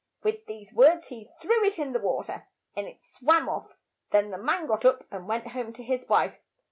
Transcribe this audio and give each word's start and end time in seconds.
With 0.23 0.47
these 0.47 0.73
words 0.73 1.09
he 1.09 1.29
threw 1.39 1.63
it 1.63 1.77
in 1.77 1.93
to 1.93 1.99
the 1.99 2.03
wa 2.03 2.23
ter, 2.23 2.47
and 2.75 2.87
it 2.87 3.03
swam 3.03 3.47
off. 3.47 3.75
Then 4.09 4.31
the 4.31 4.37
man 4.39 4.65
got 4.65 4.83
up 4.83 5.03
and 5.11 5.27
went 5.27 5.49
home 5.49 5.73
to 5.73 5.83
his 5.83 6.09
wife. 6.09 6.39